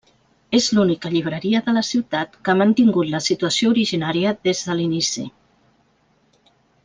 [0.59, 5.27] És l’única llibreria de la ciutat que ha mantingut la situació originària des de l’inici.